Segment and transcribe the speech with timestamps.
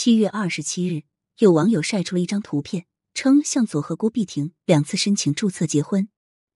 [0.00, 1.02] 七月二十七日，
[1.38, 6.08] 有网友晒出了一张图片，称向佐和郭碧婷两次申请注册结婚。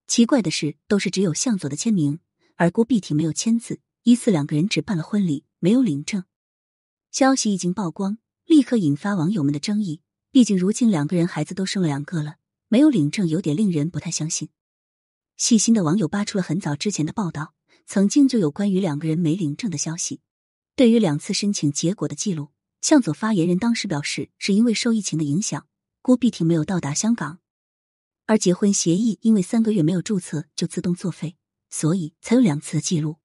[0.07, 2.21] 奇怪的是，都是只有向佐的签名，
[2.55, 6.23] 而郭碧婷没有签字，疑似两个人只办了婚礼，没有领证。
[7.11, 10.03] 消息一经曝光，立刻引发网友们的争议。
[10.31, 12.37] 毕竟如今两个人孩子都生了两个了，
[12.69, 14.51] 没有领证有点令人不太相信。
[15.37, 17.55] 细心的网友扒出了很早之前的报道，
[17.87, 20.21] 曾经就有关于两个人没领证的消息。
[20.77, 22.52] 对于两次申请结果的记录，
[22.83, 25.67] 向佐发言人当时表示，是因为受疫情的影响，
[26.03, 27.39] 郭碧婷没有到达香港，
[28.27, 31.37] 而结婚协议因为三个月没有注册就自动作废，
[31.71, 33.17] 所以才有两次的记录。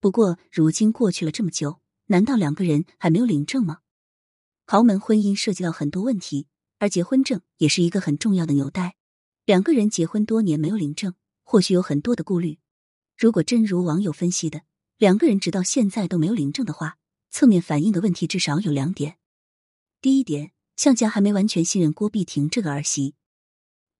[0.00, 3.78] 不过如今过去了这么久，难道两个人还没有领证吗？
[4.66, 6.48] 豪门婚姻涉及到很多问题。
[6.78, 8.96] 而结婚证也是一个很重要的纽带。
[9.44, 12.58] 两个人结婚多年没有领证，或许有很多的顾虑。
[13.16, 14.62] 如果真如网友分析的，
[14.98, 16.98] 两个人直到现在都没有领证的话，
[17.32, 19.16] 侧面反映的问题至少有两点。
[20.02, 23.14] 第一点，向家还没完全信任郭碧婷这个儿媳。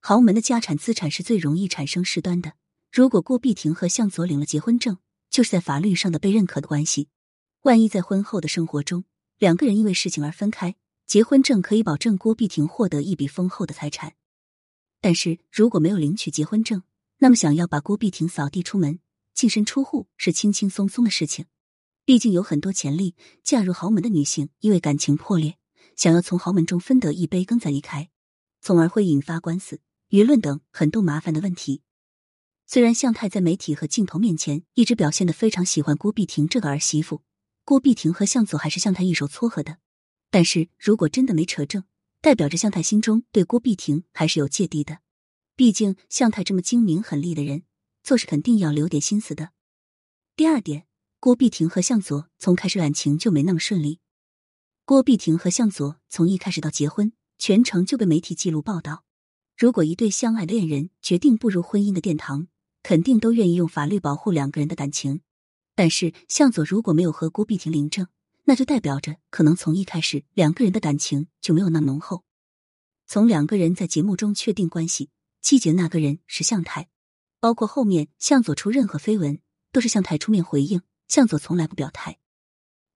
[0.00, 2.52] 豪门的家产资产是最容易产生事端的。
[2.92, 4.98] 如果郭碧婷和向佐领了结婚证，
[5.30, 7.08] 就是在法律上的被认可的关系。
[7.62, 9.04] 万一在婚后的生活中，
[9.38, 10.76] 两个人因为事情而分开。
[11.06, 14.14] 结婚证可以保证郭碧婷获得一笔丰厚的财产，
[15.00, 16.82] 但是如果没有领取结婚证，
[17.18, 18.98] 那么想要把郭碧婷扫地出门、
[19.34, 21.46] 净身出户是轻轻松松的事情。
[22.04, 25.56] 毕竟有很多潜力嫁入豪门的女性，因为感情破裂，
[25.96, 28.10] 想要从豪门中分得一杯羹再离开，
[28.60, 31.82] 从而会引发官司、舆论等很多麻烦的问题。
[32.66, 37.22] 虽然向太在媒体和镜头面前一直表现的非常喜欢郭碧婷这个儿媳妇，
[37.64, 39.78] 郭碧婷和向佐还是向太一手撮合的。
[40.30, 41.84] 但是如果真的没扯证，
[42.20, 44.98] 代表着向太心中对郭碧婷还是有芥蒂的。
[45.54, 47.64] 毕竟向太这么精明狠厉的人，
[48.02, 49.50] 做事肯定要留点心思的。
[50.34, 50.86] 第二点，
[51.24, 54.00] 郭碧婷和向佐从开始感情就没那么顺利。
[54.84, 59.04] 郭碧婷和向佐从一开始到结婚，全程就被媒体记录报道。
[59.56, 62.48] 如果一对相爱的恋人决定步入婚姻的殿堂，
[62.82, 65.20] 肯定都愿意用法律保护两个人的感情。
[65.76, 68.08] 但是向佐如果没有和郭碧婷领证，
[68.46, 72.24] 那就代表着，可能从一开始两个人的感情就没有那么浓厚。
[73.06, 75.10] 从两个人在节目中确定关系，
[75.40, 76.88] 季节那个人是向太，
[77.38, 79.38] 包括后面向佐出任何绯闻，
[79.70, 82.18] 都是向太出面回应，向佐从来不表态。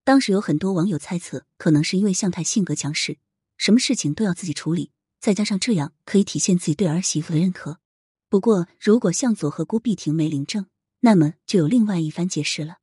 [0.02, 3.18] 当时有很多网友猜测，可能是因为向太性格强势，
[3.58, 4.90] 什么事情都要自己处理，
[5.20, 7.78] 再加上这样可以体现自己对儿媳妇的认可。
[8.30, 10.64] 不过，如果向佐和郭碧婷没领证，
[11.00, 12.78] 那么就有另外一番解释了。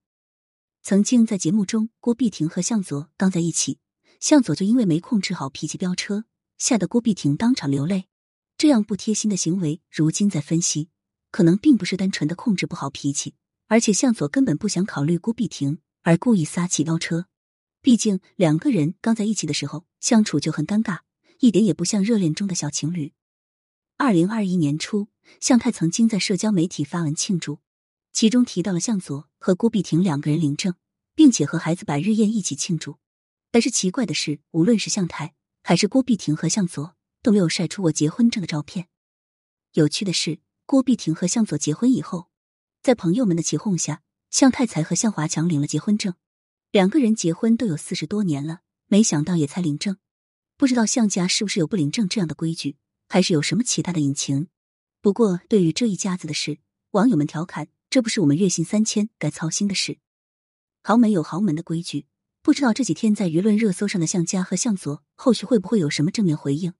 [0.83, 3.79] 曾经在节目中，郭碧婷和向佐刚在一起，
[4.19, 6.25] 向佐就因为没控制好脾气飙车，
[6.59, 8.05] 吓得郭碧婷当场流泪。
[8.55, 10.89] 这样不贴心的行为，如今再分析，
[11.31, 13.33] 可能并不是单纯的控制不好脾气，
[13.73, 17.25] 而且向佐根本不想考虑郭碧婷，而故意撒气飙车。
[17.81, 20.99] 毕竟两个人刚在一起的时候相处就很尴尬，
[21.39, 23.13] 一点也不像热恋中的小情侣。
[23.97, 25.07] 二零二一年初，
[25.39, 27.61] 向太曾经在社交媒体发文庆祝。
[28.11, 30.75] 其中提到了向佐和郭碧婷两个人领证，
[31.15, 32.99] 并且和孩子百日宴一起庆祝。
[33.49, 38.89] 但是奇怪的是，无论是向太还是郭碧婷和向佐都没有晒出过结婚证的照片。
[39.71, 42.27] 有趣的是，郭碧婷和向佐结婚以后，
[42.83, 46.15] 在朋友们的起哄下，向太才和向华强领了结婚证。
[46.69, 49.95] 两个人结婚都有四十多年了，没想到也才领证。
[50.57, 52.75] 不知道向家是不是有不领证这样的规矩，
[53.07, 54.47] 还是有什么其他的隐情？
[54.99, 56.57] 不过对于这一家子的事，
[56.91, 57.69] 网友们调侃。
[57.89, 59.99] 这不是我们月薪三千该操心的事。
[60.81, 62.07] 豪门有豪门的规矩，
[62.41, 66.73] 不知道这几天在舆论热搜上的向家和向佐后续会不会有什么正面回应？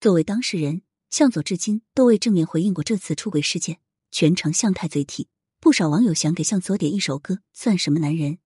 [0.00, 3.78] 作为当事人，向佐至今都未正面回应过这次出轨事件，
[4.10, 5.28] 全程向太嘴替。
[5.66, 8.38] 不少网友想给向佐点一首歌，算什么男人？